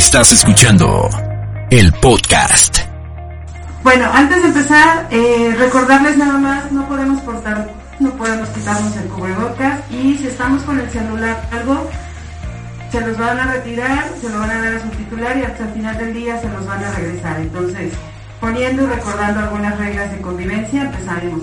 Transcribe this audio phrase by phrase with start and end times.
[0.00, 1.10] Estás escuchando
[1.70, 2.78] el podcast.
[3.82, 9.08] Bueno, antes de empezar, eh, recordarles nada más, no podemos portar, no podemos quitarnos el
[9.08, 11.86] cubrebocas y si estamos con el celular algo,
[12.90, 15.64] se los van a retirar, se lo van a dar a su titular y hasta
[15.64, 17.38] el final del día se los van a regresar.
[17.38, 17.92] Entonces,
[18.40, 21.42] poniendo y recordando algunas reglas de convivencia, empezaremos.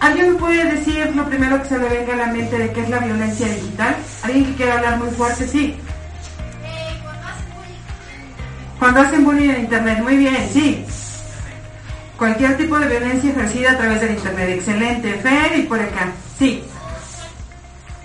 [0.00, 2.82] ¿Alguien me puede decir lo primero que se le venga a la mente de qué
[2.82, 3.96] es la violencia digital?
[4.22, 5.48] ¿Alguien que quiera hablar muy fuerte?
[5.48, 5.80] Sí.
[8.78, 10.84] Cuando hacen bullying en Internet, muy bien, sí.
[12.16, 15.14] Cualquier tipo de violencia ejercida a través del Internet, excelente.
[15.14, 16.62] Fer y por acá, sí.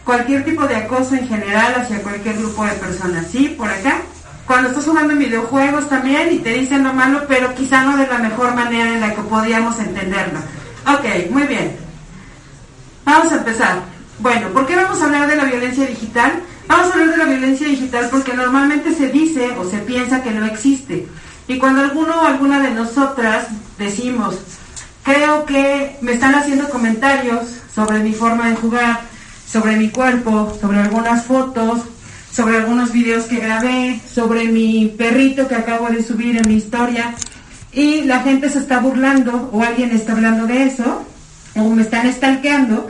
[0.03, 4.02] Cualquier tipo de acoso en general hacia cualquier grupo de personas, sí, por acá.
[4.47, 8.08] Cuando estás jugando en videojuegos también y te dicen lo malo, pero quizá no de
[8.08, 10.39] la mejor manera en la que podíamos entenderlo.
[10.88, 11.77] Ok, muy bien.
[13.05, 13.80] Vamos a empezar.
[14.19, 16.42] Bueno, ¿por qué vamos a hablar de la violencia digital?
[16.72, 20.31] Vamos a hablar de la violencia digital porque normalmente se dice o se piensa que
[20.31, 21.05] no existe.
[21.50, 24.39] Y cuando alguno o alguna de nosotras decimos,
[25.03, 29.02] creo que me están haciendo comentarios sobre mi forma de jugar,
[29.45, 31.81] sobre mi cuerpo, sobre algunas fotos,
[32.31, 37.14] sobre algunos videos que grabé, sobre mi perrito que acabo de subir en mi historia,
[37.73, 41.05] y la gente se está burlando o alguien está hablando de eso,
[41.53, 42.89] o me están stalkeando,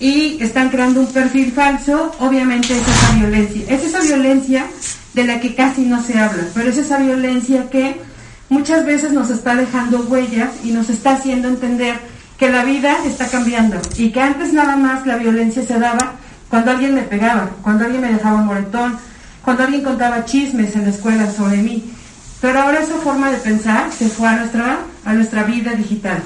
[0.00, 3.64] y están creando un perfil falso, obviamente es esa violencia.
[3.68, 4.66] Es esa violencia
[5.14, 8.00] de la que casi no se habla, pero es esa violencia que
[8.48, 11.96] muchas veces nos está dejando huellas y nos está haciendo entender
[12.38, 16.12] que la vida está cambiando y que antes nada más la violencia se daba
[16.48, 18.96] cuando alguien me pegaba, cuando alguien me dejaba un moretón,
[19.44, 21.92] cuando alguien contaba chismes en la escuela sobre mí.
[22.40, 26.22] Pero ahora esa forma de pensar se fue a nuestra, a nuestra vida digital.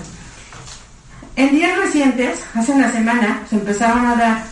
[1.34, 4.44] En días recientes, hace una semana, se empezaron a dar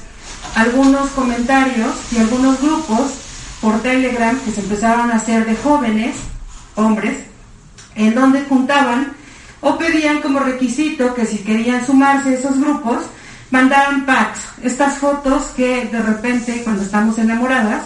[0.54, 3.12] algunos comentarios y algunos grupos
[3.60, 6.16] por Telegram que se empezaron a hacer de jóvenes,
[6.76, 7.18] hombres,
[7.96, 9.12] en donde juntaban
[9.60, 13.02] o pedían como requisito que si querían sumarse a esos grupos,
[13.50, 17.82] mandaran packs, estas fotos que de repente cuando estamos enamoradas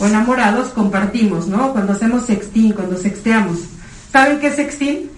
[0.00, 1.72] o enamorados compartimos, ¿no?
[1.72, 3.60] Cuando hacemos sexting, cuando sexteamos.
[4.10, 5.08] ¿Saben qué es sexting?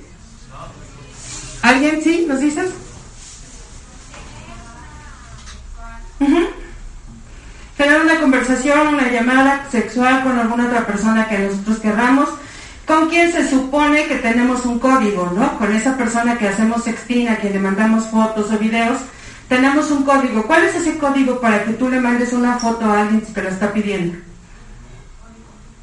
[1.62, 2.26] ¿Alguien sí?
[2.28, 2.83] ¿Nos dices?
[6.18, 12.28] Tener una conversación, una llamada sexual con alguna otra persona que nosotros querramos,
[12.86, 15.58] con quien se supone que tenemos un código, ¿no?
[15.58, 18.98] Con esa persona que hacemos sexting, a quien le mandamos fotos o videos,
[19.48, 20.46] tenemos un código.
[20.46, 23.48] ¿Cuál es ese código para que tú le mandes una foto a alguien que lo
[23.48, 24.18] está pidiendo?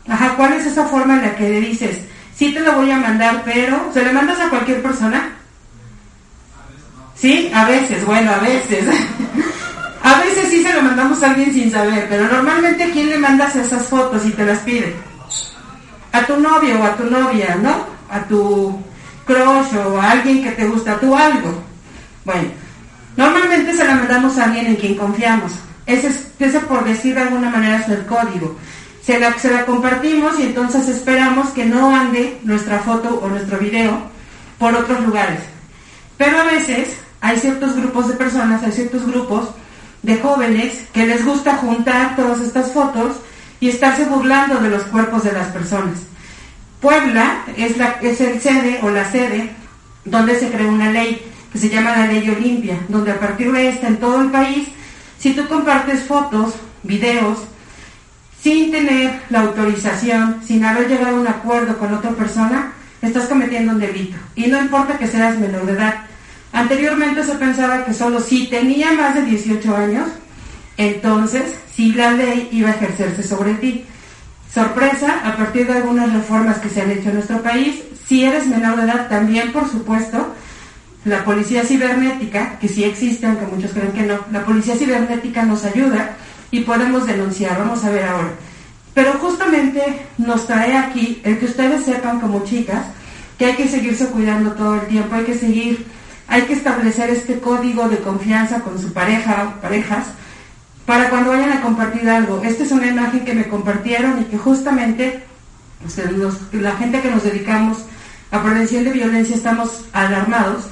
[0.07, 1.99] Ajá, ¿cuál es esa forma en la que le dices,
[2.35, 5.31] sí te lo voy a mandar, pero, ¿se le mandas a cualquier persona?
[7.15, 8.85] Sí, a veces, bueno, a veces.
[10.03, 13.19] A veces sí se lo mandamos a alguien sin saber, pero normalmente ¿a quién le
[13.19, 14.95] mandas esas fotos y te las pide?
[16.11, 17.85] A tu novio o a tu novia, ¿no?
[18.09, 18.79] A tu
[19.25, 21.53] crush o a alguien que te gusta, tu algo.
[22.25, 22.49] Bueno,
[23.15, 25.51] normalmente se la mandamos a alguien en quien confiamos.
[25.85, 28.57] Ese, es, ese por decir de alguna manera es el código.
[29.03, 33.59] Se la, se la compartimos y entonces esperamos que no ande nuestra foto o nuestro
[33.59, 33.99] video
[34.57, 35.39] por otros lugares.
[36.17, 39.49] Pero a veces hay ciertos grupos de personas, hay ciertos grupos
[40.03, 43.17] de jóvenes que les gusta juntar todas estas fotos
[43.59, 45.99] y estarse burlando de los cuerpos de las personas.
[46.81, 47.79] Puebla es,
[48.19, 49.51] el sede o la sede
[50.03, 51.21] donde se creó una ley
[51.53, 54.69] que se llama la ley Olimpia, donde a partir de esta en todo el país,
[55.19, 57.39] si tú compartes fotos, videos,
[58.41, 63.73] sin tener la autorización, sin haber llegado a un acuerdo con otra persona, estás cometiendo
[63.73, 64.17] un delito.
[64.35, 66.05] Y no importa que seas menor de edad.
[66.53, 70.09] Anteriormente se pensaba que solo si tenía más de 18 años,
[70.77, 73.85] entonces sí la ley iba a ejercerse sobre ti.
[74.53, 78.47] Sorpresa, a partir de algunas reformas que se han hecho en nuestro país, si eres
[78.47, 80.35] menor de edad también, por supuesto,
[81.05, 85.63] la policía cibernética, que sí existe, aunque muchos creen que no, la policía cibernética nos
[85.63, 86.17] ayuda
[86.51, 88.31] y podemos denunciar, vamos a ver ahora.
[88.93, 89.81] Pero justamente
[90.17, 92.85] nos trae aquí el que ustedes sepan como chicas
[93.37, 95.85] que hay que seguirse cuidando todo el tiempo, hay que seguir
[96.31, 100.05] hay que establecer este código de confianza con su pareja o parejas
[100.85, 102.41] para cuando vayan a compartir algo.
[102.41, 105.23] Esta es una imagen que me compartieron y que justamente
[106.53, 107.79] la gente que nos dedicamos
[108.31, 110.67] a prevención de violencia estamos alarmados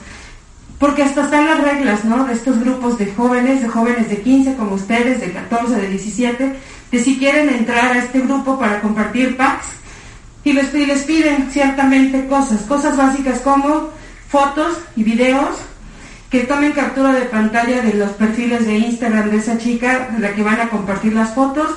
[0.79, 2.23] porque hasta están las reglas, ¿no?
[2.23, 6.55] De estos grupos de jóvenes, de jóvenes de 15 como ustedes, de 14, de 17,
[6.89, 9.65] de si quieren entrar a este grupo para compartir packs
[10.45, 10.67] y les
[11.03, 13.99] piden ciertamente cosas, cosas básicas como
[14.29, 15.57] fotos y videos
[16.29, 20.33] que tomen captura de pantalla de los perfiles de Instagram de esa chica de la
[20.35, 21.69] que van a compartir las fotos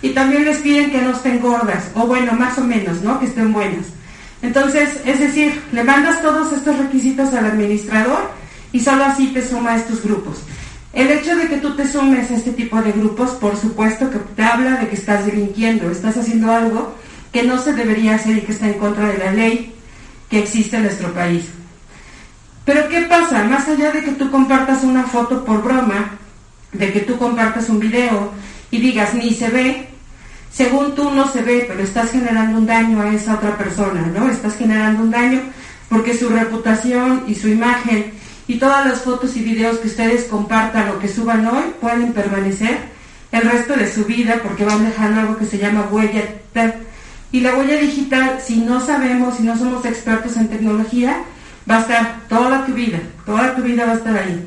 [0.00, 3.18] y también les piden que no estén gordas, o bueno, más o menos, ¿no?
[3.20, 3.86] Que estén buenas.
[4.40, 8.30] Entonces, es decir, le mandas todos estos requisitos al administrador
[8.72, 10.38] y solo así te suma a estos grupos.
[10.92, 14.18] El hecho de que tú te sumes a este tipo de grupos, por supuesto que
[14.18, 16.94] te habla de que estás delinquiendo, estás haciendo algo
[17.32, 19.74] que no se debería hacer y que está en contra de la ley
[20.30, 21.44] que existe en nuestro país.
[22.68, 23.44] Pero ¿qué pasa?
[23.44, 26.18] Más allá de que tú compartas una foto por broma,
[26.70, 28.30] de que tú compartas un video
[28.70, 29.88] y digas ni se ve,
[30.52, 34.30] según tú no se ve, pero estás generando un daño a esa otra persona, ¿no?
[34.30, 35.40] Estás generando un daño
[35.88, 38.12] porque su reputación y su imagen
[38.46, 42.80] y todas las fotos y videos que ustedes compartan o que suban hoy pueden permanecer
[43.32, 46.22] el resto de su vida porque van dejando algo que se llama huella.
[47.32, 51.24] Y la huella digital, si no sabemos, si no somos expertos en tecnología,
[51.68, 54.46] va a estar toda tu vida, toda tu vida va a estar ahí.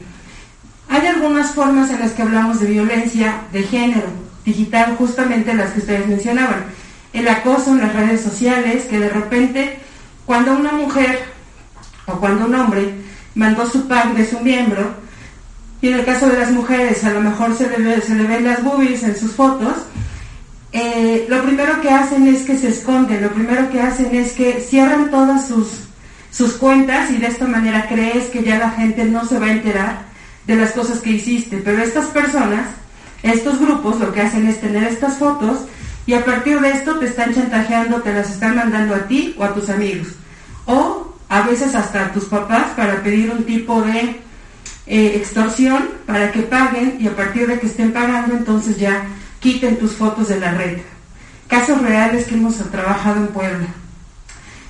[0.90, 4.08] Hay algunas formas en las que hablamos de violencia de género
[4.44, 6.66] digital, justamente las que ustedes mencionaban.
[7.14, 9.80] El acoso en las redes sociales, que de repente
[10.26, 11.20] cuando una mujer
[12.08, 12.94] o cuando un hombre
[13.36, 14.96] mandó su pack de su miembro,
[15.82, 19.04] y en el caso de las mujeres a lo mejor se le, ven las boobies
[19.04, 19.74] en sus fotos,
[20.72, 24.62] eh, lo primero que hacen es que se esconden, lo primero que hacen es que
[24.62, 25.68] cierran todas sus,
[26.32, 29.52] sus cuentas y de esta manera crees que ya la gente no se va a
[29.52, 30.04] enterar
[30.48, 31.62] de las cosas que hiciste.
[31.64, 32.68] Pero estas personas,
[33.22, 35.60] estos grupos, lo que hacen es tener estas fotos
[36.06, 39.44] y a partir de esto te están chantajeando, te las están mandando a ti o
[39.44, 40.08] a tus amigos.
[40.66, 44.20] O a veces hasta a tus papás para pedir un tipo de
[44.88, 49.06] eh, extorsión para que paguen y a partir de que estén pagando entonces ya
[49.40, 50.80] quiten tus fotos de la red.
[51.48, 53.68] Casos reales que hemos trabajado en Puebla.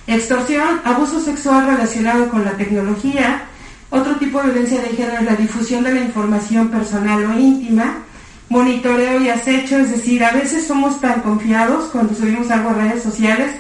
[0.07, 3.43] Extorsión, abuso sexual relacionado con la tecnología.
[3.89, 8.03] Otro tipo de violencia de género es la difusión de la información personal o íntima.
[8.49, 13.03] Monitoreo y acecho, es decir, a veces somos tan confiados cuando subimos algo a redes
[13.03, 13.51] sociales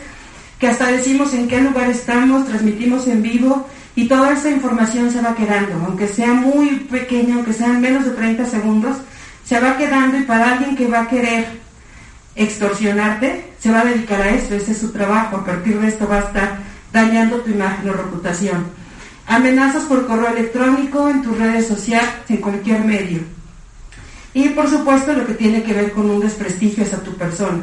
[0.61, 5.19] que hasta decimos en qué lugar estamos, transmitimos en vivo y toda esa información se
[5.19, 8.97] va quedando, aunque sea muy pequeña, aunque sean menos de 30 segundos,
[9.43, 11.47] se va quedando y para alguien que va a querer
[12.35, 16.07] extorsionarte, se va a dedicar a eso, ese es su trabajo, a partir de esto
[16.07, 16.57] va a estar
[16.91, 18.65] dañando tu imagen o reputación.
[19.27, 23.21] Amenazas por correo electrónico, en tus redes sociales, en cualquier medio.
[24.33, 27.59] Y por supuesto lo que tiene que ver con un desprestigio es a tu persona.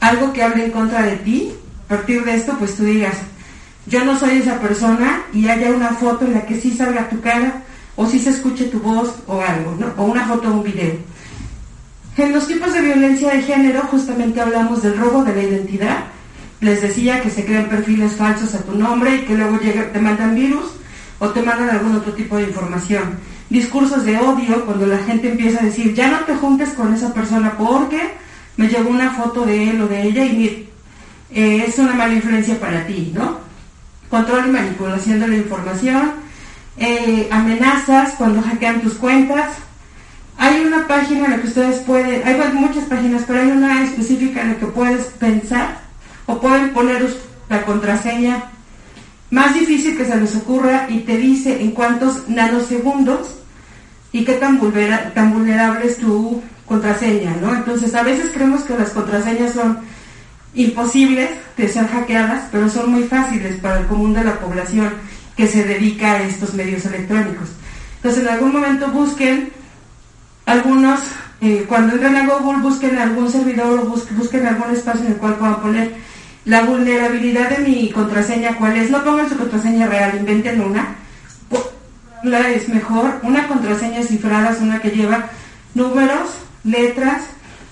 [0.00, 1.52] Algo que hable en contra de ti
[1.84, 3.16] a partir de esto, pues tú digas,
[3.86, 7.20] yo no soy esa persona y haya una foto en la que sí salga tu
[7.20, 7.62] cara
[7.96, 9.76] o sí se escuche tu voz o algo.
[9.98, 10.96] O una foto o un video.
[12.16, 16.04] En los tipos de violencia de género justamente hablamos del robo de la identidad.
[16.60, 20.34] Les decía que se crean perfiles falsos a tu nombre y que luego te mandan
[20.34, 20.66] virus
[21.18, 23.18] o te mandan algún otro tipo de información.
[23.50, 27.12] Discursos de odio cuando la gente empieza a decir, ya no te juntes con esa
[27.12, 28.00] persona porque
[28.56, 30.68] me llegó una foto de él o de ella y
[31.32, 33.38] eh, es una mala influencia para ti, ¿no?
[34.08, 36.12] Control y manipulación de la información,
[36.76, 39.48] eh, amenazas cuando hackean tus cuentas.
[40.36, 44.42] Hay una página en la que ustedes pueden, hay muchas páginas, pero hay una específica
[44.42, 45.78] en la que puedes pensar
[46.26, 47.06] o pueden poner
[47.48, 48.44] la contraseña
[49.30, 53.36] más difícil que se les ocurra y te dice en cuántos nanosegundos
[54.12, 54.60] y qué tan,
[55.14, 57.54] tan vulnerable es tu contraseña, ¿no?
[57.54, 59.78] Entonces a veces creemos que las contraseñas son
[60.54, 64.92] imposibles de ser hackeadas, pero son muy fáciles para el común de la población
[65.36, 67.48] que se dedica a estos medios electrónicos.
[67.96, 69.50] Entonces, en algún momento busquen
[70.46, 71.00] algunos,
[71.40, 75.36] eh, cuando entren a Google, busquen algún servidor o busquen, algún espacio en el cual
[75.36, 75.94] puedan poner
[76.44, 78.90] la vulnerabilidad de mi contraseña, cuál es.
[78.90, 80.96] No pongan su contraseña real, inventen una.
[82.22, 83.20] La es mejor.
[83.22, 85.28] Una contraseña cifrada es una que lleva
[85.74, 86.30] números,
[86.64, 87.22] letras,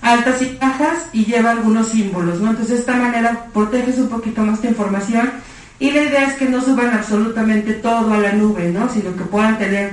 [0.03, 2.51] altas y bajas y lleva algunos símbolos, ¿no?
[2.51, 5.31] Entonces de esta manera proteges un poquito más tu información
[5.79, 8.89] y la idea es que no suban absolutamente todo a la nube, ¿no?
[8.89, 9.91] Sino que puedan tener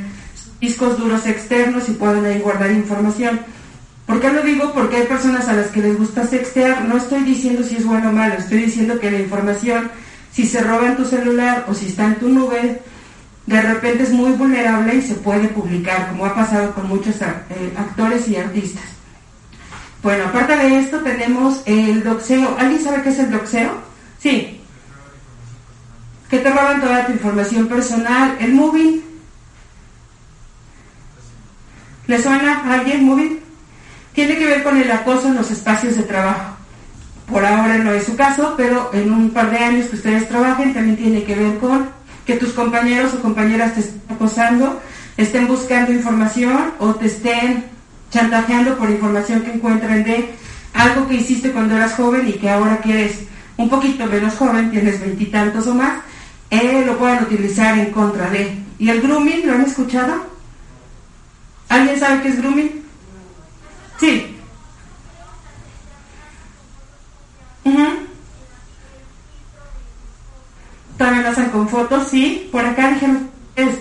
[0.60, 3.40] discos duros externos y puedan ahí guardar información.
[4.06, 4.72] ¿Por qué lo digo?
[4.72, 8.10] Porque hay personas a las que les gusta sextear, no estoy diciendo si es bueno
[8.10, 9.90] o malo, estoy diciendo que la información,
[10.32, 12.80] si se roba en tu celular o si está en tu nube,
[13.46, 17.72] de repente es muy vulnerable y se puede publicar, como ha pasado con muchos eh,
[17.76, 18.84] actores y artistas.
[20.02, 22.56] Bueno, aparte de esto tenemos el doxeo.
[22.58, 23.70] ¿Alguien sabe qué es el doxeo?
[24.18, 24.60] Sí.
[26.30, 28.36] Que te roban toda tu información personal.
[28.40, 29.09] El moving.
[32.10, 33.38] ¿Le suena a alguien moving?
[34.12, 36.56] Tiene que ver con el acoso en los espacios de trabajo.
[37.30, 40.74] Por ahora no es su caso, pero en un par de años que ustedes trabajen
[40.74, 41.88] también tiene que ver con
[42.26, 44.82] que tus compañeros o compañeras te estén acosando,
[45.16, 47.66] estén buscando información o te estén
[48.10, 50.30] chantajeando por información que encuentren de
[50.74, 53.20] algo que hiciste cuando eras joven y que ahora que eres
[53.56, 56.00] un poquito menos joven, tienes veintitantos o más,
[56.50, 58.58] eh, lo pueden utilizar en contra de.
[58.80, 60.29] ¿Y el grooming lo han escuchado?
[61.70, 62.82] ¿Alguien sabe qué es grooming?
[63.98, 64.36] Sí.
[70.98, 72.50] También lo hacen con fotos, sí.
[72.52, 73.78] Por acá dijeron, es.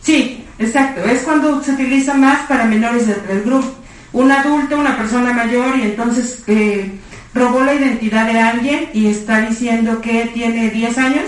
[0.00, 1.02] Sí, exacto.
[1.04, 3.70] Es cuando se utiliza más para menores del grupo.
[4.14, 6.98] Un adulto, una persona mayor, y entonces eh,
[7.34, 11.24] robó la identidad de alguien y está diciendo que tiene 10 años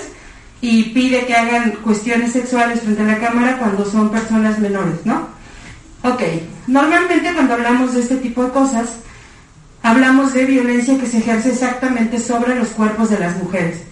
[0.63, 5.29] y pide que hagan cuestiones sexuales frente a la cámara cuando son personas menores, ¿no?
[6.05, 6.23] Ok,
[6.69, 8.95] normalmente cuando hablamos de este tipo de cosas,
[9.83, 13.83] hablamos de violencia que se ejerce exactamente sobre los cuerpos de las mujeres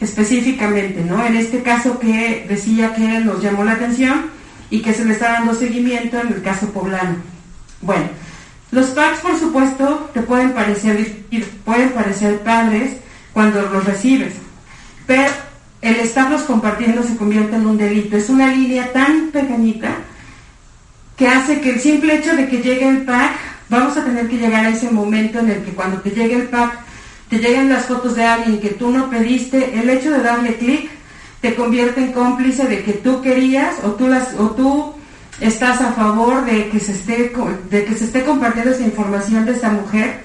[0.00, 1.24] específicamente, ¿no?
[1.24, 4.26] En este caso que decía que nos llamó la atención
[4.68, 7.16] y que se le está dando seguimiento en el caso poblano.
[7.80, 8.08] Bueno,
[8.72, 11.24] los packs, por supuesto, te pueden parecer,
[11.64, 12.96] pueden parecer padres
[13.32, 14.34] cuando los recibes,
[15.06, 15.30] pero
[15.86, 18.16] el estarlos compartiendo se convierte en un delito.
[18.16, 19.96] Es una línea tan pequeñita
[21.16, 23.32] que hace que el simple hecho de que llegue el pack,
[23.68, 26.48] vamos a tener que llegar a ese momento en el que cuando te llegue el
[26.48, 26.86] pack
[27.28, 30.88] te lleguen las fotos de alguien que tú no pediste, el hecho de darle clic
[31.40, 34.94] te convierte en cómplice de que tú querías o tú las o tú
[35.40, 37.32] estás a favor de que se esté
[37.70, 40.20] de que se esté compartiendo esa información de esa mujer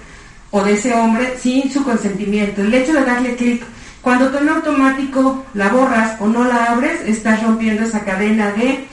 [0.52, 2.62] o de ese hombre sin su consentimiento.
[2.62, 3.64] El hecho de darle clic
[4.02, 8.86] cuando tú en automático la borras o no la abres, estás rompiendo esa cadena de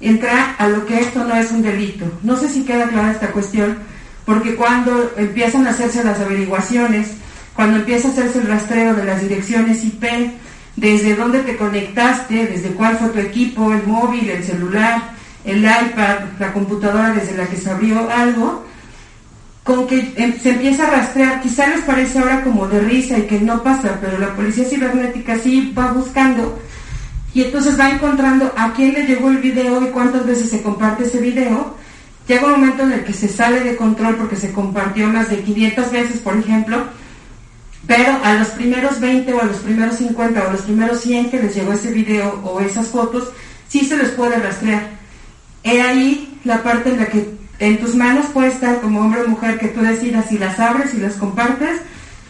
[0.00, 2.06] entrar a lo que esto no es un delito.
[2.22, 3.78] No sé si queda clara esta cuestión,
[4.24, 7.12] porque cuando empiezan a hacerse las averiguaciones
[7.56, 10.04] cuando empieza a hacerse el rastreo de las direcciones IP,
[10.76, 15.02] desde dónde te conectaste, desde cuál fue tu equipo, el móvil, el celular,
[15.42, 18.65] el iPad, la computadora desde la que se abrió algo,
[19.66, 23.22] con que em, se empieza a rastrear, quizá les parece ahora como de risa y
[23.22, 26.56] que no pasa, pero la policía cibernética sí va buscando
[27.34, 31.04] y entonces va encontrando a quién le llegó el video y cuántas veces se comparte
[31.04, 31.74] ese video.
[32.28, 35.40] Llega un momento en el que se sale de control porque se compartió más de
[35.40, 36.84] 500 veces, por ejemplo,
[37.88, 41.30] pero a los primeros 20 o a los primeros 50 o a los primeros 100
[41.30, 43.30] que les llegó ese video o esas fotos,
[43.68, 44.90] sí se les puede rastrear.
[45.64, 49.28] He ahí la parte en la que en tus manos puede estar como hombre o
[49.28, 51.80] mujer que tú decidas si las abres, si las compartes,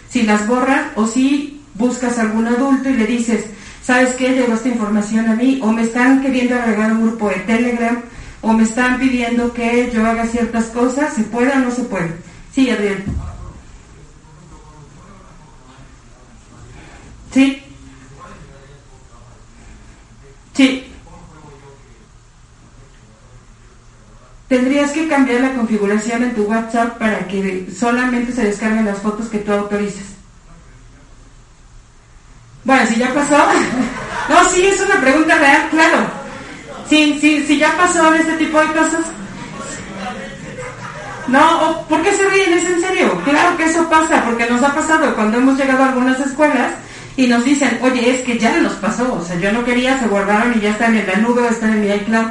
[0.08, 3.46] si las borras o si buscas a algún adulto y le dices,
[3.82, 4.30] ¿sabes qué?
[4.30, 8.00] Llegó esta información a mí o me están queriendo agregar un grupo de Telegram
[8.42, 12.12] o me están pidiendo que yo haga ciertas cosas, ¿se puede o no se puede?
[12.54, 13.04] Sí, Adrián.
[17.32, 17.62] Sí.
[20.54, 20.95] Sí.
[24.48, 29.28] Tendrías que cambiar la configuración en tu WhatsApp para que solamente se descarguen las fotos
[29.28, 30.06] que tú autorices.
[32.64, 33.36] Bueno, si ya pasó.
[34.28, 35.98] No, sí, es una pregunta real, claro.
[36.88, 39.06] Sí, sí, si ya pasó de este tipo de cosas.
[41.28, 42.52] No, ¿por qué se ríen?
[42.54, 43.20] ¿Es en serio?
[43.24, 46.72] Claro que eso pasa, porque nos ha pasado cuando hemos llegado a algunas escuelas
[47.16, 50.06] y nos dicen, oye, es que ya nos pasó, o sea, yo no quería, se
[50.06, 52.26] guardaron y ya están en la nube o están en mi iCloud.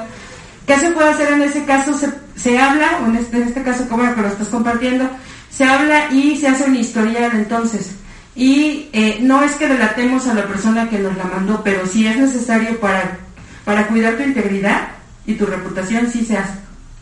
[0.65, 1.97] ¿Qué se puede hacer en ese caso?
[1.97, 5.09] Se, se habla, este, en este caso, como lo estás compartiendo,
[5.49, 7.91] se habla y se hace un historial entonces.
[8.35, 12.05] Y eh, no es que delatemos a la persona que nos la mandó, pero si
[12.07, 13.17] es necesario para,
[13.63, 14.89] para cuidar tu integridad
[15.25, 16.53] y tu reputación, sí se hace.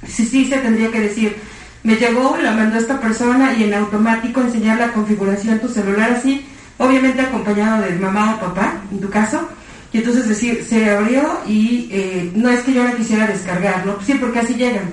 [0.08, 1.38] Sí, sí se tendría que decir,
[1.84, 6.46] me llegó, la mandó esta persona y en automático enseñar la configuración tu celular así
[6.78, 9.48] obviamente acompañado de mamá o papá, en tu caso,
[9.94, 14.02] y entonces decir, se abrió y eh, no es que yo la quisiera descargar, ¿no?
[14.02, 14.90] Sí, porque así llegan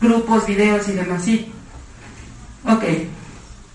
[0.00, 1.52] grupos, videos y demás, sí.
[2.66, 2.82] Ok.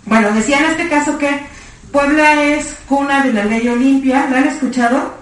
[0.05, 1.47] Bueno, decía en este caso que
[1.93, 5.15] Puebla es cuna de la ley Olimpia, ¿la han escuchado?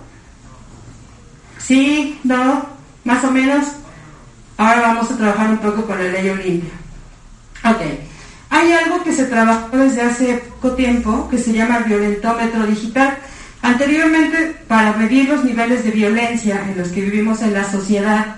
[1.60, 2.66] Sí, no,
[3.04, 3.66] más o menos.
[4.58, 6.72] Ahora vamos a trabajar un poco con la ley Olimpia.
[7.64, 7.82] Ok.
[8.50, 13.18] Hay algo que se trabajó desde hace poco tiempo que se llama violentómetro digital.
[13.64, 18.36] Anteriormente, para medir los niveles de violencia en los que vivimos en la sociedad,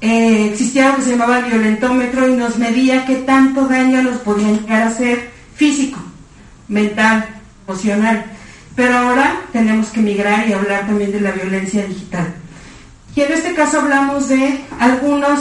[0.00, 4.60] eh, existía algo que se llamaba violentómetro y nos medía qué tanto daño nos podían
[4.60, 5.98] llegar a hacer físico,
[6.68, 7.26] mental,
[7.66, 8.24] emocional.
[8.76, 12.32] Pero ahora tenemos que migrar y hablar también de la violencia digital.
[13.16, 15.40] Y en este caso hablamos de algunos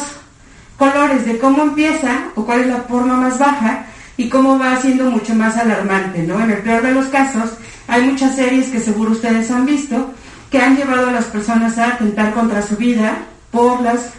[0.78, 3.86] colores de cómo empieza o cuál es la forma más baja
[4.18, 6.44] y cómo va siendo mucho más alarmante, ¿no?
[6.44, 7.52] En el peor de los casos,
[7.90, 10.14] hay muchas series que seguro ustedes han visto
[10.52, 13.18] que han llevado a las personas a atentar contra su vida
[13.52, 14.12] por las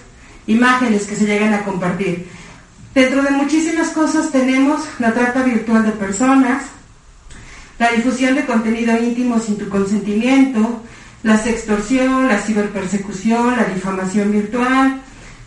[0.46, 2.28] imágenes que se llegan a compartir.
[2.94, 6.64] Dentro de muchísimas cosas tenemos la trata virtual de personas,
[7.78, 10.82] la difusión de contenido íntimo sin tu consentimiento,
[11.22, 15.00] la sextorsión, la ciberpersecución, la difamación virtual,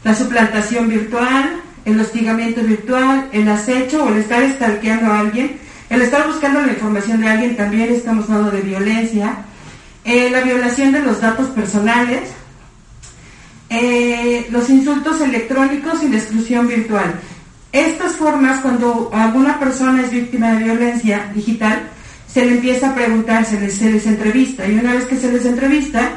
[0.03, 5.59] la suplantación virtual, el hostigamiento virtual, el acecho o el estar estalqueando a alguien,
[5.93, 9.37] el estar buscando la información de alguien también estamos hablando de violencia,
[10.03, 12.31] eh, la violación de los datos personales,
[13.69, 17.13] eh, los insultos electrónicos y la exclusión virtual.
[17.71, 21.83] Estas formas, cuando alguna persona es víctima de violencia digital,
[22.27, 26.09] se le empieza a preguntar, se les, entrevista, y una vez que se les entrevista,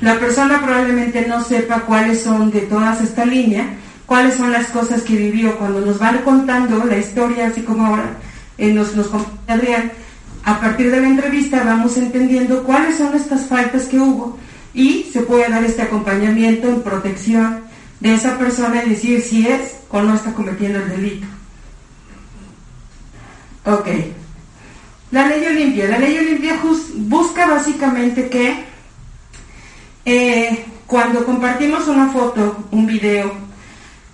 [0.00, 3.66] la persona probablemente no sepa cuáles son de todas esta línea,
[4.06, 5.58] cuáles son las cosas que vivió.
[5.58, 8.16] Cuando nos van contando la historia, así como ahora
[8.58, 9.10] eh, nos, nos
[10.44, 14.38] a partir de la entrevista vamos entendiendo cuáles son estas faltas que hubo
[14.74, 17.60] y se puede dar este acompañamiento en protección
[18.00, 21.26] de esa persona y decir si es o no está cometiendo el delito.
[23.64, 23.88] Ok.
[25.12, 25.88] La ley Olimpia.
[25.88, 26.58] La ley Olimpia
[26.96, 28.64] busca básicamente que
[30.04, 33.32] eh, cuando compartimos una foto, un video,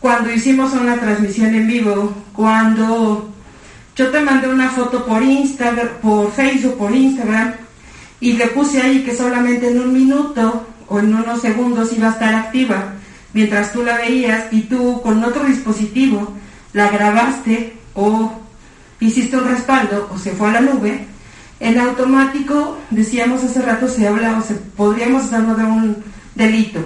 [0.01, 3.33] cuando hicimos una transmisión en vivo, cuando
[3.99, 7.55] yo te mandé una foto por Instagram, por Facebook, por Instagram,
[8.21, 12.13] y le puse ahí que solamente en un minuto o en unos segundos iba a
[12.13, 12.95] estar activa
[13.33, 16.33] mientras tú la veías y tú con otro dispositivo
[16.73, 18.33] la grabaste o
[19.01, 21.05] hiciste un respaldo o se fue a la nube,
[21.59, 25.97] en automático, decíamos hace rato, se habla o se podríamos estar de un
[26.37, 26.79] delito.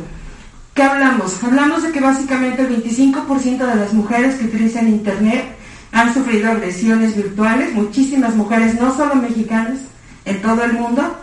[0.73, 1.45] ¿Qué hablamos?
[1.45, 5.62] Hablamos de que básicamente el 25% de las mujeres que utilizan Internet
[5.93, 9.79] han sufrido agresiones virtuales, muchísimas mujeres, no solo mexicanas,
[10.25, 11.17] en todo el mundo,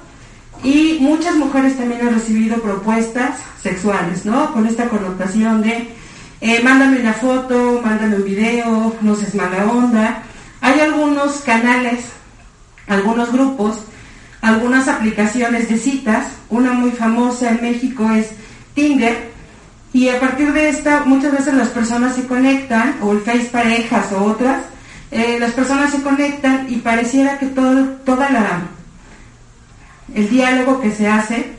[0.64, 4.54] y muchas mujeres también han recibido propuestas sexuales, ¿no?
[4.54, 5.90] Con esta connotación de
[6.42, 10.24] eh, mándame una foto, mándame un video, no seas mala onda.
[10.62, 12.06] Hay algunos canales,
[12.88, 13.80] algunos grupos,
[14.42, 16.28] algunas aplicaciones de citas.
[16.50, 18.28] Una muy famosa en México es
[18.74, 19.29] Tinder.
[19.92, 24.12] Y a partir de esta, muchas veces las personas se conectan, o el Face Parejas
[24.12, 24.64] o otras,
[25.12, 28.62] eh, las personas se conectan y pareciera que todo, toda la
[30.14, 31.52] el diálogo que se hace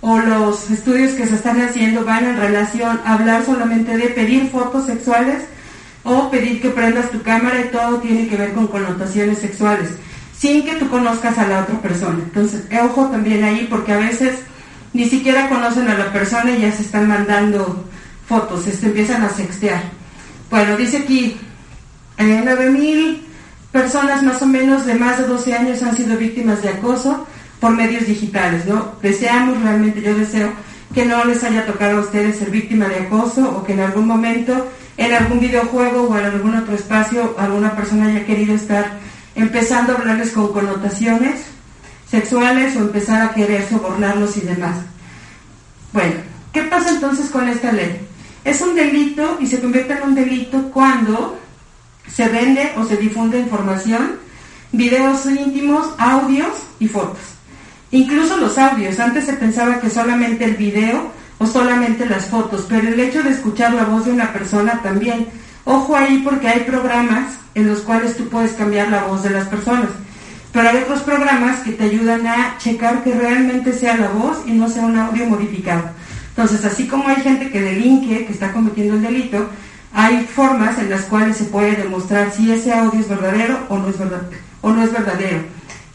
[0.00, 4.48] o los estudios que se están haciendo van en relación a hablar solamente de pedir
[4.50, 5.42] fotos sexuales
[6.04, 9.90] o pedir que prendas tu cámara y todo tiene que ver con connotaciones sexuales,
[10.36, 12.18] sin que tú conozcas a la otra persona.
[12.22, 14.38] Entonces, ojo también ahí porque a veces
[14.92, 17.84] ni siquiera conocen a la persona y ya se están mandando
[18.26, 19.82] fotos, se empiezan a sextear.
[20.50, 21.36] Bueno, dice aquí,
[22.18, 23.18] eh, 9.000
[23.72, 27.26] personas más o menos de más de 12 años han sido víctimas de acoso
[27.60, 28.92] por medios digitales, ¿no?
[29.02, 30.50] Deseamos realmente, yo deseo
[30.94, 34.06] que no les haya tocado a ustedes ser víctima de acoso o que en algún
[34.06, 38.98] momento, en algún videojuego o en algún otro espacio, alguna persona haya querido estar
[39.36, 41.42] empezando a hablarles con connotaciones
[42.10, 44.76] sexuales o empezar a querer sobornarlos y demás.
[45.92, 46.14] Bueno,
[46.52, 48.00] ¿qué pasa entonces con esta ley?
[48.44, 51.38] Es un delito y se convierte en un delito cuando
[52.12, 54.16] se vende o se difunde información,
[54.72, 57.20] videos íntimos, audios y fotos.
[57.92, 62.88] Incluso los audios, antes se pensaba que solamente el video o solamente las fotos, pero
[62.88, 65.26] el hecho de escuchar la voz de una persona también.
[65.64, 69.48] Ojo ahí porque hay programas en los cuales tú puedes cambiar la voz de las
[69.48, 69.90] personas,
[70.52, 74.52] pero hay otros programas que te ayudan a checar que realmente sea la voz y
[74.52, 75.84] no sea un audio modificado.
[76.30, 79.48] Entonces, así como hay gente que delinque, que está cometiendo el delito,
[79.92, 83.88] hay formas en las cuales se puede demostrar si ese audio es verdadero o no
[83.88, 83.98] es,
[84.92, 85.38] verdadero.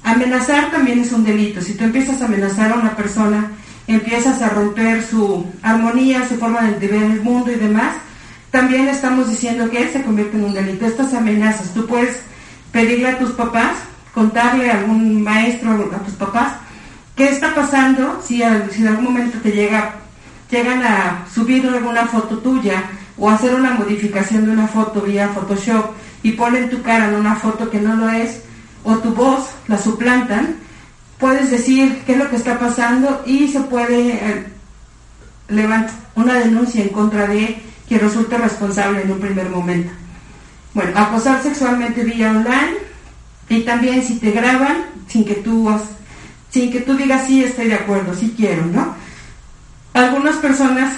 [0.04, 1.62] Amenazar también es un delito.
[1.62, 3.52] Si tú empiezas a amenazar a una persona,
[3.88, 7.96] empiezas a romper su armonía, su forma de ver el mundo y demás,
[8.52, 10.86] también estamos diciendo que se convierte en un delito.
[10.86, 12.20] Estas amenazas, tú puedes
[12.72, 13.78] pedirle a tus papás,
[14.16, 16.54] contarle a algún maestro, a tus papás,
[17.16, 19.96] qué está pasando si, si en algún momento te llega,
[20.50, 22.84] llegan a subir alguna foto tuya
[23.18, 25.92] o hacer una modificación de una foto vía Photoshop
[26.24, 28.42] y ponen tu cara en una foto que no lo es,
[28.84, 30.56] o tu voz la suplantan,
[31.20, 34.46] puedes decir qué es lo que está pasando y se puede eh,
[35.50, 39.92] levantar una denuncia en contra de quien resulte responsable en un primer momento.
[40.74, 42.95] Bueno, acosar sexualmente vía online
[43.50, 45.70] y también si te graban sin que tú
[46.50, 48.96] sin que tú digas sí estoy de acuerdo, sí quiero, ¿no?
[49.96, 50.94] algunas personas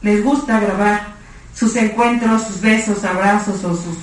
[0.00, 1.12] les gusta grabar
[1.54, 3.96] sus encuentros, sus besos, abrazos o sus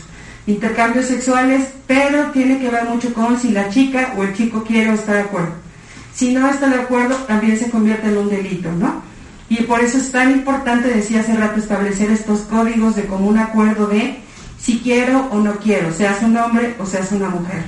[0.46, 4.92] intercambios sexuales, pero tiene que ver mucho con si la chica o el chico quiere
[4.92, 5.54] o está de acuerdo.
[6.14, 9.02] Si no está de acuerdo, también se convierte en un delito, ¿no?
[9.50, 13.88] Y por eso es tan importante, decía hace rato, establecer estos códigos de común acuerdo
[13.88, 14.20] de
[14.60, 17.64] si quiero o no quiero, seas un hombre o seas una mujer.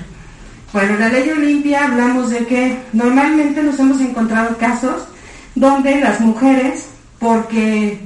[0.74, 5.04] Bueno, la ley Olimpia hablamos de que normalmente nos hemos encontrado casos
[5.56, 6.88] donde las mujeres,
[7.20, 8.00] porque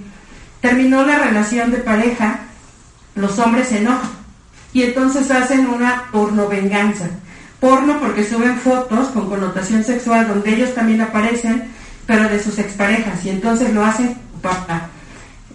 [0.62, 2.40] terminó la relación de pareja,
[3.16, 4.10] los hombres se enojan
[4.74, 7.06] y entonces hacen una porno venganza.
[7.60, 11.70] Porno porque suben fotos con connotación sexual donde ellos también aparecen,
[12.06, 14.90] pero de sus exparejas, y entonces lo hacen para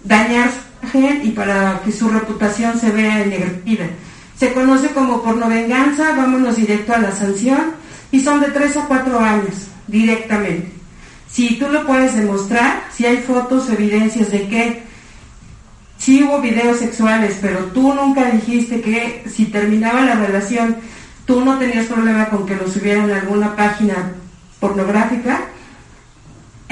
[0.03, 0.49] dañar
[0.99, 3.85] y para que su reputación se vea ennegrecida.
[4.37, 7.73] Se conoce como porno venganza, vámonos directo a la sanción,
[8.11, 10.71] y son de 3 a 4 años directamente.
[11.29, 14.83] Si tú lo puedes demostrar, si hay fotos o evidencias de que
[15.97, 20.75] sí hubo videos sexuales, pero tú nunca dijiste que si terminaba la relación
[21.25, 24.11] tú no tenías problema con que lo subieran en alguna página
[24.59, 25.41] pornográfica,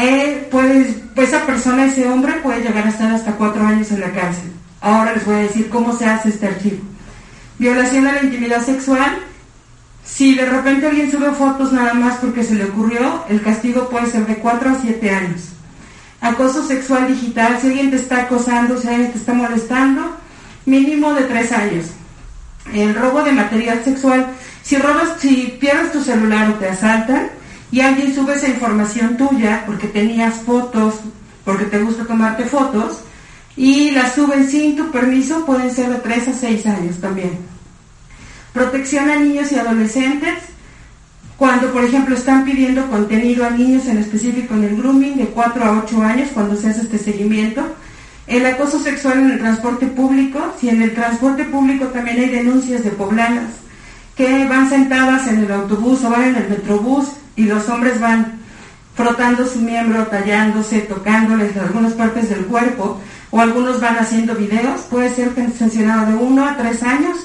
[0.02, 4.00] eh, pues, pues esa persona, ese hombre puede llegar a estar hasta cuatro años en
[4.00, 4.50] la cárcel.
[4.80, 6.78] Ahora les voy a decir cómo se hace este archivo.
[7.58, 9.20] Violación a la intimidad sexual.
[10.06, 14.08] Si de repente alguien sube fotos nada más porque se le ocurrió, el castigo puede
[14.08, 15.50] ser de cuatro a siete años.
[16.22, 20.16] Acoso sexual digital, si alguien te está acosando, si alguien te está molestando,
[20.66, 21.88] mínimo de tres años.
[22.74, 24.28] El robo de material sexual,
[24.64, 27.32] si robas, si pierdes tu celular o te asaltan
[27.72, 30.96] y alguien sube esa información tuya porque tenías fotos,
[31.46, 33.02] porque te gusta tomarte fotos,
[33.56, 37.38] y las suben sin tu permiso, pueden ser de 3 a 6 años también.
[38.54, 40.36] Protección a niños y adolescentes,
[41.38, 45.64] cuando por ejemplo están pidiendo contenido a niños en específico en el grooming de 4
[45.64, 47.76] a 8 años, cuando se hace este seguimiento.
[48.28, 52.84] El acoso sexual en el transporte público, si en el transporte público también hay denuncias
[52.84, 53.52] de poblanas
[54.16, 57.08] que van sentadas en el autobús o van en el metrobús
[57.40, 58.38] y los hombres van
[58.96, 63.00] frotando su miembro, tallándose, tocándoles algunas partes del cuerpo,
[63.32, 67.18] o algunos van haciendo videos, puede ser sancionado de 1 a 3 años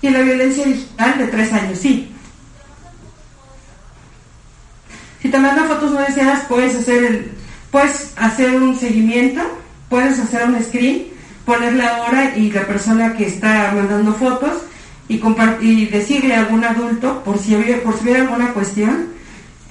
[0.00, 2.12] y la violencia digital de 3 años, sí.
[5.20, 7.32] Si te mandan fotos no deseadas, puedes hacer, el,
[7.72, 9.40] puedes hacer un seguimiento,
[9.88, 11.08] puedes hacer un screen,
[11.44, 14.62] poner la hora y la persona que está mandando fotos
[15.08, 15.20] y,
[15.60, 19.15] y decirle a algún adulto, por si, por si hubiera alguna cuestión,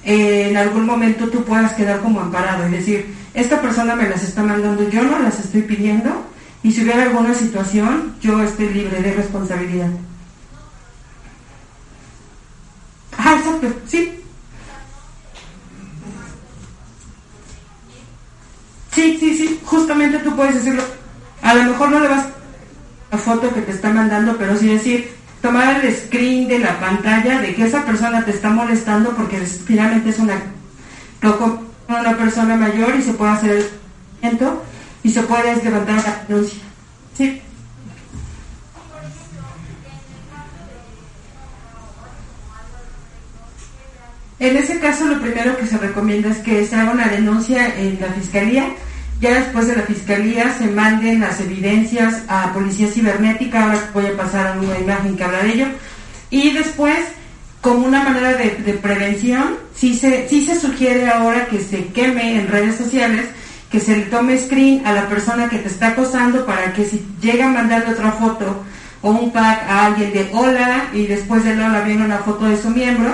[0.06, 4.22] eh, en algún momento tú puedas quedar como amparado, es decir, esta persona me las
[4.22, 6.24] está mandando, yo no las estoy pidiendo,
[6.62, 9.90] y si hubiera alguna situación, yo estoy libre de responsabilidad.
[13.18, 14.20] Ah, exacto, sí.
[18.92, 20.84] Sí, sí, sí, justamente tú puedes decirlo.
[21.42, 24.68] A lo mejor no le vas a la foto que te está mandando, pero sí
[24.68, 25.16] decir,
[25.46, 30.10] tomar el screen de la pantalla de que esa persona te está molestando porque finalmente
[30.10, 30.42] es una
[31.88, 33.70] una persona mayor y se puede hacer
[34.22, 34.38] el
[35.04, 36.58] y se puede levantar la denuncia.
[37.16, 37.40] ¿Sí?
[44.40, 48.00] En ese caso lo primero que se recomienda es que se haga una denuncia en
[48.00, 48.66] la fiscalía,
[49.20, 54.16] ya después de la fiscalía se manden las evidencias a policía cibernética, ahora voy a
[54.16, 55.66] pasar a una imagen que habla de ello,
[56.30, 56.98] y después
[57.60, 62.46] como una manera de, prevención, sí se, sí se sugiere ahora que se queme en
[62.46, 63.26] redes sociales,
[63.70, 67.04] que se le tome screen a la persona que te está acosando para que si
[67.20, 68.62] llega a mandarle otra foto
[69.02, 72.60] o un pack a alguien de hola y después de hola viene una foto de
[72.60, 73.12] su miembro,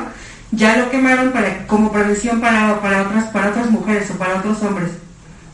[0.51, 4.63] ya lo quemaron para, como prevención para, para, otras, para otras mujeres o para otros
[4.63, 4.91] hombres.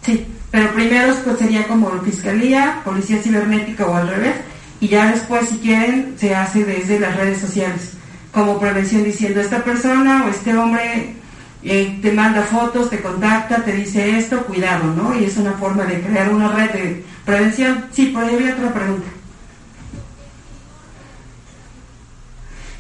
[0.03, 0.27] Sí,
[0.59, 4.35] pero primero pues, sería como fiscalía, policía cibernética o al revés,
[4.81, 7.93] y ya después si quieren se hace desde las redes sociales
[8.33, 11.15] como prevención diciendo esta persona o este hombre
[11.63, 15.17] eh, te manda fotos, te contacta, te dice esto, cuidado, ¿no?
[15.17, 17.85] Y es una forma de crear una red de prevención.
[17.93, 19.09] Sí, por ahí había otra pregunta.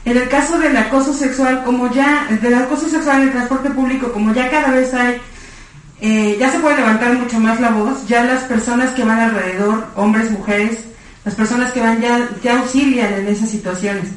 [0.04, 4.10] En el caso del acoso sexual, como ya, del acoso sexual en el transporte público,
[4.12, 5.20] como ya cada vez hay,
[6.00, 9.86] eh, ya se puede levantar mucho más la voz, ya las personas que van alrededor,
[9.96, 10.84] hombres, mujeres,
[11.24, 14.08] las personas que van ya, ya auxilian en esas situaciones.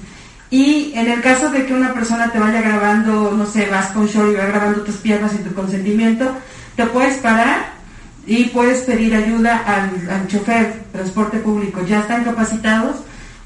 [0.51, 4.07] Y en el caso de que una persona te vaya grabando, no sé, vas con
[4.07, 6.29] show y va grabando tus piernas sin tu consentimiento,
[6.75, 7.71] te puedes parar
[8.27, 11.81] y puedes pedir ayuda al, chofer transporte público.
[11.87, 12.97] Ya están capacitados.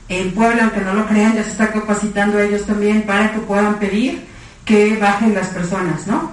[0.07, 3.79] En Puebla, aunque no lo crean, ya se está capacitando ellos también para que puedan
[3.79, 4.23] pedir
[4.63, 6.31] que bajen las personas, ¿no?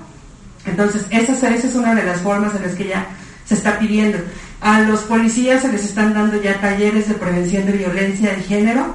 [0.64, 3.06] Entonces, esa, esa es una de las formas en las que ya
[3.44, 4.18] se está pidiendo.
[4.60, 8.94] A los policías se les están dando ya talleres de prevención de violencia de género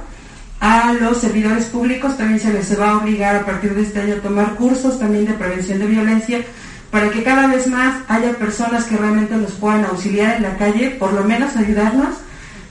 [0.60, 4.14] a los servidores públicos también se les va a obligar a partir de este año
[4.14, 6.44] a tomar cursos también de prevención de violencia
[6.90, 10.90] para que cada vez más haya personas que realmente nos puedan auxiliar en la calle,
[10.98, 12.16] por lo menos ayudarnos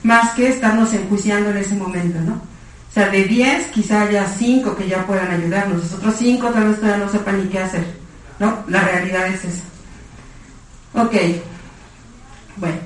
[0.02, 2.34] más que estarnos enjuiciando en ese momento, ¿no?
[2.34, 6.68] O sea, de 10 quizá haya 5 que ya puedan ayudarnos, los otros 5 tal
[6.68, 7.86] vez todavía no sepan ni qué hacer,
[8.38, 8.64] ¿no?
[8.68, 9.64] La realidad es esa.
[10.94, 11.14] Ok,
[12.56, 12.78] bueno,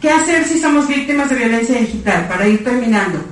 [0.00, 2.26] ¿qué hacer si somos víctimas de violencia digital?
[2.28, 3.24] Para ir terminando.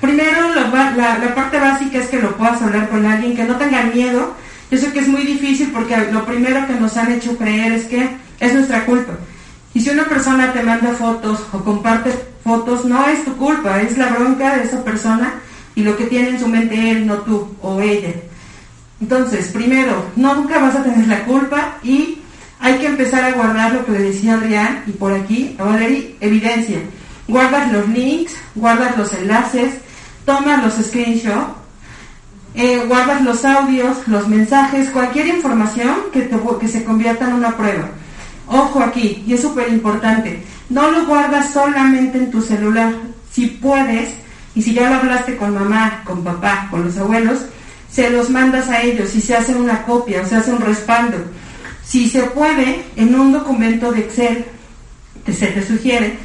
[0.00, 3.92] Primero, la, la, parte básica es que lo puedas hablar con alguien, que no tengan
[3.92, 4.34] miedo.
[4.70, 7.84] Yo sé que es muy difícil porque lo primero que nos han hecho creer es
[7.84, 8.08] que
[8.38, 9.12] es nuestra culpa.
[9.74, 13.98] Y si una persona te manda fotos o comparte fotos, no es tu culpa, es
[13.98, 15.34] la bronca de esa persona
[15.74, 18.14] y lo que tiene en su mente él, no tú o ella.
[19.00, 22.18] Entonces, primero, nunca vas a tener la culpa y
[22.60, 26.80] hay que empezar a guardar lo que le decía Adrián y por aquí, Valerie, evidencia.
[27.26, 29.74] Guardas los links, guardas los enlaces,
[30.26, 31.54] tomas los screenshots,
[32.54, 36.28] eh, guardas los audios, los mensajes, cualquier información que,
[36.60, 37.88] que se convierta en una prueba.
[38.48, 42.92] Ojo aquí, y es súper importante, no lo guardas solamente en tu celular.
[43.30, 44.12] Si puedes,
[44.54, 47.46] y si ya lo hablaste con mamá, con papá, con los abuelos,
[47.90, 51.18] se los mandas a ellos y se hace una copia, o se hace un respaldo.
[51.84, 54.44] Si se puede, en un documento de Excel,
[55.24, 56.18] que se te sugiere,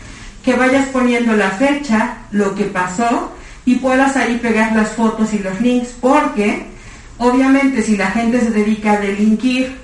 [0.44, 3.32] que vayas poniendo la fecha, lo que pasó,
[3.66, 6.68] y puedas ahí pegar las fotos y los links, porque
[7.18, 9.76] obviamente si la gente se dedica a delinquir,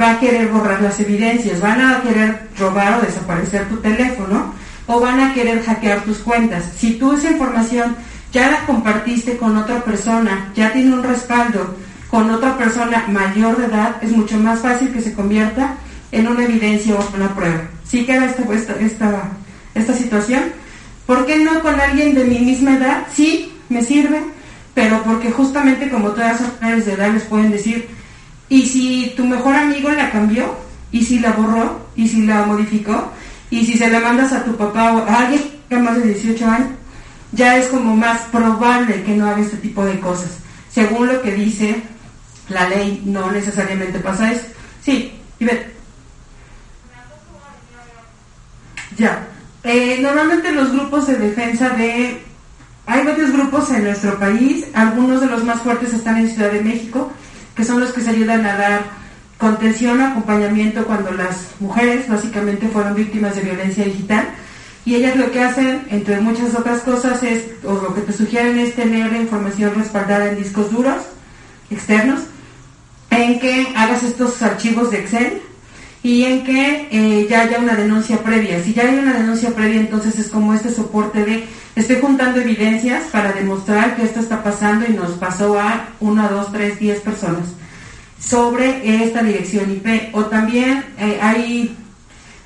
[0.00, 4.54] va a querer borrar las evidencias, van a querer robar o desaparecer tu teléfono
[4.86, 6.64] o van a querer hackear tus cuentas.
[6.76, 7.94] Si tú esa información
[8.32, 11.76] ya la compartiste con otra persona, ya tiene un respaldo
[12.10, 15.76] con otra persona mayor de edad, es mucho más fácil que se convierta
[16.10, 17.62] en una evidencia o una prueba.
[17.84, 19.22] ¿Sí queda esta, esta, esta,
[19.74, 20.42] esta situación?
[21.06, 23.06] ¿Por qué no con alguien de mi misma edad?
[23.14, 24.22] Sí, me sirve,
[24.74, 27.88] pero porque justamente como todas las mujeres de edad les pueden decir,
[28.48, 30.54] y si tu mejor amigo la cambió,
[30.90, 33.10] y si la borró, y si la modificó,
[33.50, 36.46] y si se la mandas a tu papá o a alguien que más de 18
[36.46, 36.68] años,
[37.32, 40.38] ya es como más probable que no haga este tipo de cosas.
[40.70, 41.82] Según lo que dice
[42.48, 44.46] la ley, no necesariamente pasa eso.
[44.82, 45.72] Sí, ve.
[48.96, 49.26] Ya.
[49.64, 52.22] Eh, normalmente los grupos de defensa de...
[52.84, 56.62] Hay varios grupos en nuestro país, algunos de los más fuertes están en Ciudad de
[56.62, 57.12] México,
[57.54, 58.82] que son los que se ayudan a dar
[59.38, 64.28] contención acompañamiento cuando las mujeres básicamente fueron víctimas de violencia digital.
[64.84, 68.58] Y ellas lo que hacen, entre muchas otras cosas, es, o lo que te sugieren
[68.58, 71.02] es tener la información respaldada en discos duros
[71.70, 72.20] externos,
[73.10, 75.42] en que hagas estos archivos de Excel
[76.02, 78.62] y en que eh, ya haya una denuncia previa.
[78.62, 81.44] Si ya hay una denuncia previa, entonces es como este soporte de
[81.76, 86.50] estoy juntando evidencias para demostrar que esto está pasando y nos pasó a una, dos,
[86.52, 87.48] tres, diez personas
[88.18, 90.14] sobre esta dirección IP.
[90.14, 91.76] O también eh, hay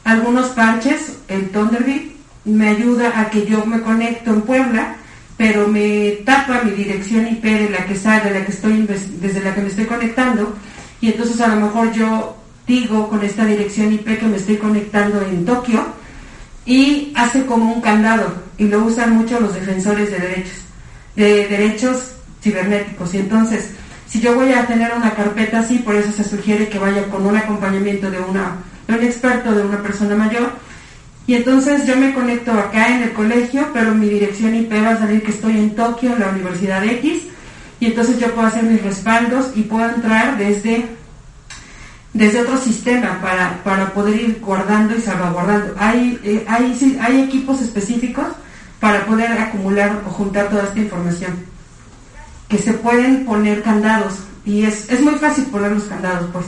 [0.05, 2.16] algunos parches, el Thunderbird
[2.47, 4.97] me ayuda a que yo me conecto en Puebla,
[5.37, 8.87] pero me tapa mi dirección IP de la que sale, la que estoy
[9.21, 10.57] desde la que me estoy conectando,
[11.01, 15.21] y entonces a lo mejor yo digo con esta dirección IP que me estoy conectando
[15.23, 15.85] en Tokio
[16.65, 20.59] y hace como un candado y lo usan mucho los defensores de derechos,
[21.15, 23.15] de derechos cibernéticos.
[23.15, 23.71] Y entonces,
[24.09, 27.27] si yo voy a tener una carpeta así, por eso se sugiere que vaya con
[27.27, 28.57] un acompañamiento de, una,
[28.89, 30.51] de un experto, de una persona mayor.
[31.27, 34.99] Y entonces yo me conecto acá en el colegio, pero mi dirección IP va a
[34.99, 37.25] salir que estoy en Tokio, en la Universidad X,
[37.81, 40.97] y entonces yo puedo hacer mis respaldos y puedo entrar desde
[42.17, 45.75] desde otro sistema para, para poder ir guardando y salvaguardando.
[45.79, 48.29] Hay, eh, hay, hay equipos específicos
[48.81, 51.35] para poder acumular o juntar toda esta información.
[52.49, 56.47] Que se pueden poner candados y es, es muy fácil poner los candados, pues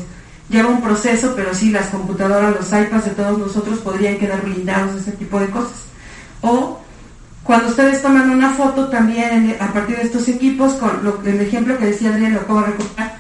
[0.48, 5.00] lleva un proceso, pero sí las computadoras, los iPads de todos nosotros podrían quedar blindados
[5.00, 5.84] ese tipo de cosas.
[6.40, 6.80] O
[7.44, 11.86] cuando ustedes toman una foto también a partir de estos equipos, con el ejemplo que
[11.86, 13.16] decía Adrián, lo acabo de recortar,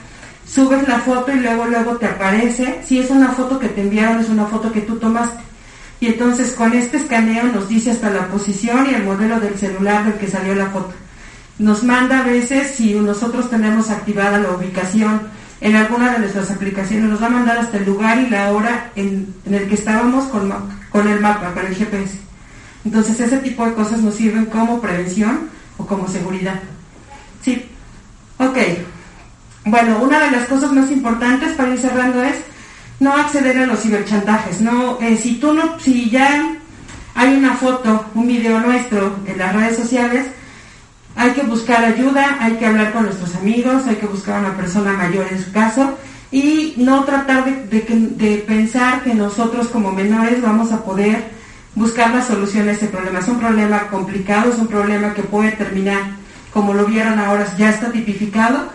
[0.46, 4.20] subes la foto y luego luego te aparece, si es una foto que te enviaron,
[4.20, 5.42] es una foto que tú tomaste.
[6.00, 10.04] Y entonces con este escaneo nos dice hasta la posición y el modelo del celular
[10.04, 10.92] del que salió la foto.
[11.58, 15.22] Nos manda a veces, si nosotros tenemos activada la ubicación
[15.60, 18.90] en alguna de nuestras aplicaciones, nos va a mandar hasta el lugar y la hora
[18.94, 20.52] en, el que estábamos con,
[20.90, 22.18] con el mapa, con el GPS.
[22.84, 26.60] Entonces ese tipo de cosas nos sirven como prevención o como seguridad.
[27.42, 27.64] Sí,
[28.38, 28.56] ok.
[29.64, 32.36] Bueno, una de las cosas más importantes para ir cerrando es
[33.00, 34.60] no acceder a los ciberchantajes.
[34.60, 36.56] No, eh, si tú no, si ya
[37.14, 40.26] hay una foto, un video nuestro en las redes sociales,
[41.18, 44.56] hay que buscar ayuda, hay que hablar con nuestros amigos, hay que buscar a una
[44.56, 45.98] persona mayor en su caso
[46.30, 51.24] y no tratar de, pensar que nosotros como menores vamos a poder
[51.74, 53.18] buscar la solución a ese problema.
[53.18, 56.02] Es un problema complicado, es un problema que puede terminar,
[56.52, 58.68] como lo vieron ahora, ya está tipificado.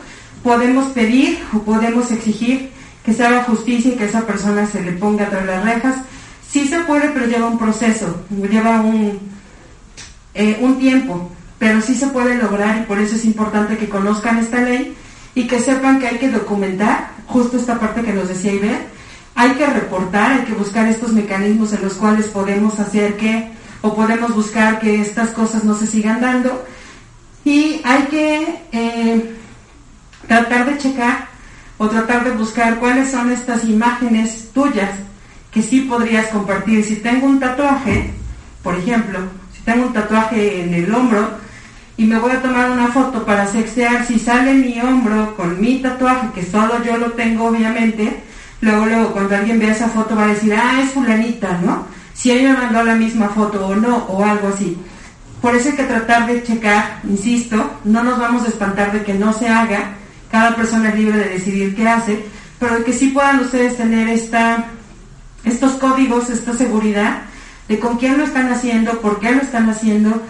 [0.43, 2.71] Podemos pedir o podemos exigir
[3.06, 5.95] que se haga justicia y que esa persona se le ponga tras las rejas.
[6.45, 9.17] Sí se puede, pero lleva un proceso, lleva un,
[10.34, 11.32] eh, un tiempo,
[11.63, 14.97] pero sí se puede lograr y por eso es importante que conozcan esta ley
[15.34, 18.80] y que sepan que hay que documentar, justo esta parte que nos decía Iber,
[19.34, 23.95] hay que reportar, hay que buscar estos mecanismos en los cuales podemos hacer que, o
[23.95, 26.65] podemos buscar que estas cosas no se sigan dando,
[27.45, 29.34] y hay que eh,
[30.28, 31.30] tratar de checar
[31.78, 34.91] o tratar de buscar cuáles son estas imágenes tuyas
[35.49, 36.84] que sí podrías compartir.
[36.84, 38.12] Si tengo un tatuaje,
[38.62, 39.19] por ejemplo,
[39.56, 41.41] si tengo un tatuaje en el hombro
[41.95, 45.79] y me voy a tomar una foto para sextear, si sale mi hombro con mi
[45.79, 48.23] tatuaje, que solo yo lo tengo obviamente,
[48.62, 51.86] luego, luego cuando alguien vea esa foto va a decir, ah, es fulanita, ¿no?
[52.13, 54.77] Si ella mandó la misma foto o no, o algo así.
[55.41, 59.13] Por eso hay que tratar de checar, insisto, no nos vamos a espantar de que
[59.13, 59.95] no se haga,
[60.32, 62.25] cada persona es libre de decidir qué hace,
[62.60, 64.65] pero que sí puedan ustedes tener esta,
[65.43, 67.23] estos códigos, esta seguridad
[67.67, 70.21] de con quién lo están haciendo, por qué lo están haciendo,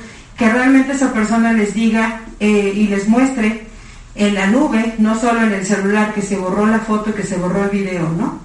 [0.44, 3.66] que realmente esa persona les diga eh, y les muestre
[4.14, 7.24] en la nube, no solo en el celular, que se borró la foto y que
[7.24, 8.40] se borró el video, ¿no?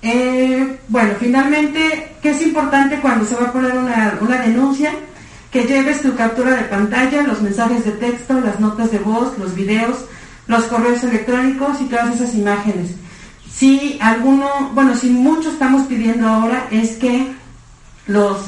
[0.00, 4.90] Eh, bueno, finalmente, ¿qué es importante cuando se va a poner una, una denuncia?
[5.52, 9.54] Que lleves tu captura de pantalla, los mensajes de texto, las notas de voz, los
[9.54, 10.06] videos,
[10.46, 12.92] los correos electrónicos y todas esas imágenes.
[13.52, 17.32] Si alguno, bueno, si mucho estamos pidiendo ahora es que
[18.06, 18.38] los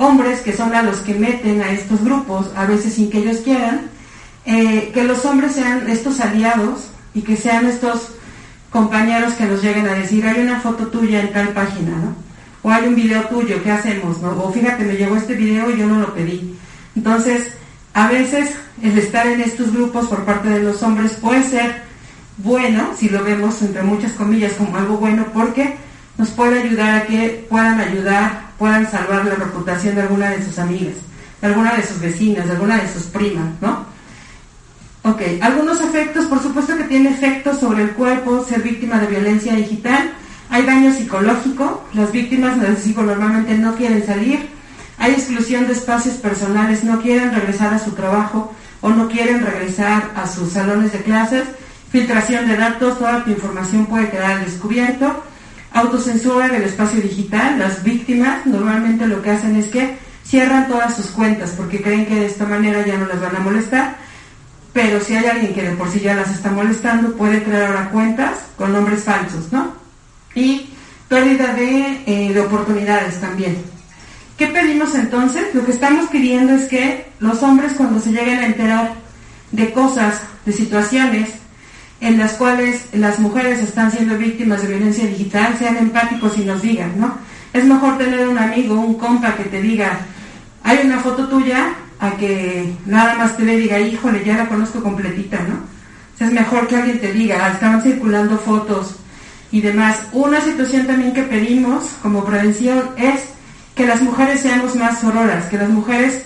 [0.00, 3.42] hombres, que son a los que meten a estos grupos, a veces sin que ellos
[3.44, 3.82] quieran,
[4.46, 8.08] eh, que los hombres sean estos aliados y que sean estos
[8.70, 12.14] compañeros que nos lleguen a decir, hay una foto tuya en tal página, ¿no?
[12.62, 14.22] O hay un video tuyo, ¿qué hacemos?
[14.22, 14.30] No?
[14.42, 16.56] O fíjate, me llegó este video y yo no lo pedí.
[16.96, 17.52] Entonces,
[17.92, 21.82] a veces el estar en estos grupos por parte de los hombres puede ser
[22.38, 25.76] bueno, si lo vemos entre muchas comillas como algo bueno, porque
[26.16, 30.58] nos puede ayudar a que puedan ayudar, puedan salvar la reputación de alguna de sus
[30.58, 30.96] amigas,
[31.40, 33.86] de alguna de sus vecinas, de alguna de sus primas, ¿no?
[35.02, 39.54] Ok, algunos efectos, por supuesto que tiene efectos sobre el cuerpo, ser víctima de violencia
[39.54, 40.12] digital.
[40.50, 44.50] Hay daño psicológico, las víctimas normalmente no quieren salir.
[44.98, 50.10] Hay exclusión de espacios personales, no quieren regresar a su trabajo o no quieren regresar
[50.14, 51.44] a sus salones de clases.
[51.90, 55.24] Filtración de datos, toda tu información puede quedar al descubierto.
[55.72, 61.06] Autocensura del espacio digital, las víctimas normalmente lo que hacen es que cierran todas sus
[61.06, 63.96] cuentas porque creen que de esta manera ya no las van a molestar
[64.72, 67.90] pero si hay alguien que de por sí ya las está molestando, puede crear ahora
[67.90, 69.74] cuentas con nombres falsos, ¿no?
[70.34, 70.68] Y
[71.08, 73.58] pérdida de, eh, de oportunidades también.
[74.38, 75.54] ¿Qué pedimos entonces?
[75.54, 78.92] Lo que estamos pidiendo es que los hombres cuando se lleguen a enterar
[79.50, 81.30] de cosas, de situaciones
[82.00, 86.62] en las cuales las mujeres están siendo víctimas de violencia digital, sean empáticos y nos
[86.62, 87.14] digan, ¿no?
[87.52, 90.00] Es mejor tener un amigo, un compa que te diga,
[90.62, 94.82] hay una foto tuya a que nada más te le diga, híjole, ya la conozco
[94.82, 95.70] completita, ¿no?
[96.24, 98.96] Es mejor que alguien te diga, ah, estaban circulando fotos
[99.50, 100.00] y demás.
[100.12, 103.22] Una situación también que pedimos como prevención es
[103.74, 106.22] que las mujeres seamos más sororas, que las mujeres,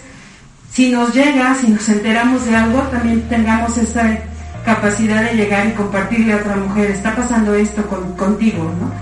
[0.73, 4.19] si nos llega, si nos enteramos de algo, también tengamos esa
[4.65, 7.83] capacidad de llegar y compartirle a otra mujer, está pasando esto
[8.17, 8.93] contigo, ¿no?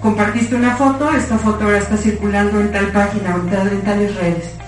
[0.00, 4.60] Compartiste una foto, esta foto ahora está circulando en tal página o en tales redes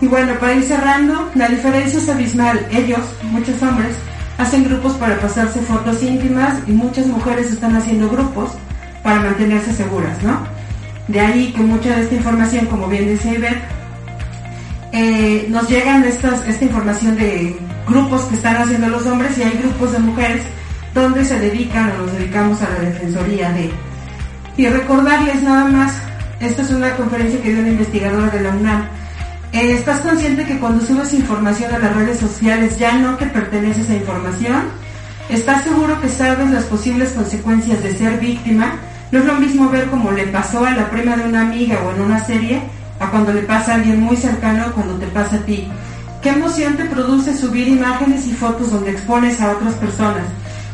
[0.00, 2.66] y bueno, para ir cerrando, la diferencia es abismal.
[2.70, 3.94] Ellos, muchos hombres,
[4.38, 8.52] hacen grupos para pasarse fotos íntimas y muchas mujeres están haciendo grupos
[9.02, 10.38] para mantenerse seguras, ¿no?
[11.08, 13.60] De ahí que mucha de esta información, como bien dice Iber,
[14.92, 19.58] eh, nos llegan estas, esta información de grupos que están haciendo los hombres y hay
[19.62, 20.42] grupos de mujeres
[20.94, 23.70] donde se dedican o nos dedicamos a la defensoría de...
[24.56, 25.94] Y recordarles nada más,
[26.40, 28.88] esta es una conferencia que dio una investigadora de la UNAM,
[29.52, 33.80] eh, ¿Estás consciente que cuando subes información a las redes sociales ya no te pertenece
[33.80, 34.62] esa información?
[35.28, 38.76] ¿Estás seguro que sabes las posibles consecuencias de ser víctima?
[39.10, 41.92] No es lo mismo ver cómo le pasó a la prima de una amiga o
[41.92, 42.62] en una serie
[43.00, 45.66] a cuando le pasa a alguien muy cercano o cuando te pasa a ti.
[46.22, 50.24] ¿Qué emoción te produce subir imágenes y fotos donde expones a otras personas?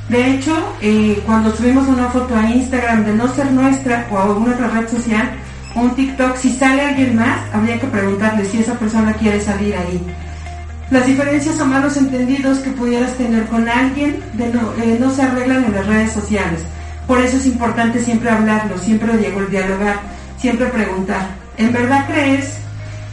[0.08, 4.24] De hecho, eh, cuando subimos una foto a Instagram de no ser nuestra o a
[4.24, 5.30] alguna otra red social,
[5.76, 10.00] un TikTok, si sale alguien más, habría que preguntarle si esa persona quiere salir ahí.
[10.90, 15.72] Las diferencias o malos entendidos que pudieras tener con alguien eh, no, se arreglan en
[15.72, 16.62] las redes sociales.
[17.06, 20.00] Por eso es importante siempre hablarlo, siempre dialogar.
[20.38, 21.28] siempre preguntar,
[21.58, 22.58] ¿en verdad crees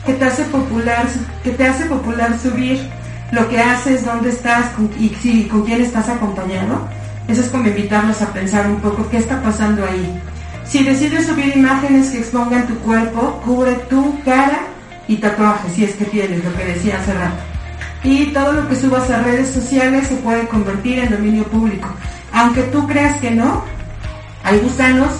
[0.06, 1.06] que te hace popular,
[1.44, 2.90] que te hace popular subir
[3.32, 4.66] lo que haces, dónde estás
[5.00, 6.88] y si, con quién estás acompañado?
[7.28, 10.22] Eso es como invitarnos a pensar un poco qué está pasando ahí.
[10.66, 14.60] Si decides subir imágenes que expongan tu cuerpo, cubre tu cara
[15.08, 17.36] y tatuajes, si es que tienes, lo que decía hace rato.
[18.04, 21.88] Y todo lo que subas a redes sociales se puede convertir en dominio público.
[22.34, 23.64] Aunque tú creas que no,
[24.44, 25.12] hay gusanos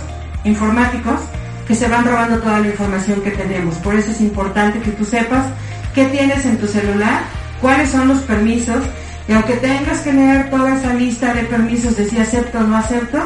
[0.44, 1.22] informáticos
[1.68, 3.76] que se van robando toda la información que tenemos.
[3.76, 5.46] Por eso es importante que tú sepas
[5.94, 7.22] qué tienes en tu celular,
[7.62, 8.84] cuáles son los permisos,
[9.28, 12.78] y aunque tengas que leer toda esa lista de permisos de si acepto o no
[12.78, 13.20] acepto,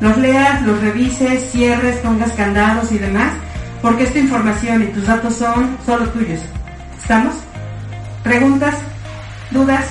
[0.00, 3.32] los leas, los revises, cierres, pongas candados y demás,
[3.82, 6.40] porque esta información y tus datos son solo tuyos.
[6.98, 7.34] ¿Estamos?
[8.22, 8.74] ¿Preguntas?
[9.50, 9.84] ¿Dudas?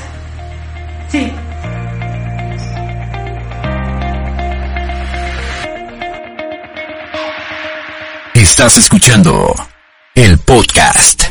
[1.09, 1.31] Sí.
[8.53, 9.55] Estás escuchando
[10.13, 11.22] el podcast